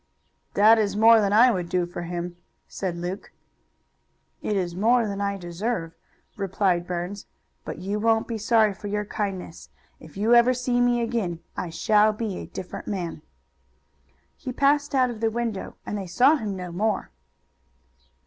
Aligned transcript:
"That 0.55 0.79
is 0.79 0.97
more 0.97 1.21
than 1.21 1.31
I 1.31 1.51
would 1.51 1.69
do 1.69 1.85
for 1.85 2.01
him," 2.01 2.35
said 2.67 2.97
Luke. 2.97 3.33
"It 4.41 4.55
is 4.57 4.75
more 4.75 5.05
than 5.07 5.21
I 5.21 5.37
deserve," 5.37 5.93
replied 6.35 6.87
Burns, 6.87 7.27
"but 7.65 7.77
you 7.77 7.99
won't 7.99 8.27
be 8.27 8.39
sorry 8.39 8.73
for 8.73 8.87
your 8.87 9.05
kindness. 9.05 9.69
If 9.99 10.17
ever 10.17 10.49
you 10.49 10.53
see 10.55 10.81
me 10.81 11.01
again, 11.01 11.41
I 11.55 11.69
shall 11.69 12.13
be 12.13 12.37
a 12.39 12.47
different 12.47 12.87
man." 12.87 13.21
He 14.35 14.51
passed 14.51 14.95
out 14.95 15.11
of 15.11 15.21
the 15.21 15.29
window, 15.29 15.75
and 15.85 15.99
they 15.99 16.07
saw 16.07 16.35
him 16.35 16.55
no 16.55 16.71
more. 16.71 17.11